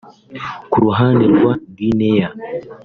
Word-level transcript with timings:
Ku 0.71 0.75
ruhande 0.83 1.25
rwa 1.35 1.53
Guinea 1.75 2.27